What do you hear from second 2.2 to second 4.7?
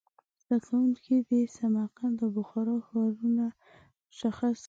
او بخارا ښارونه مشخص کړي.